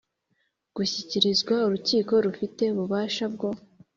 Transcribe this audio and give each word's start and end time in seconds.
gishyikirizwa 0.75 1.55
urukiko 1.67 2.13
rufite 2.25 2.63
ububasha 2.73 3.25
bwo 3.33 3.49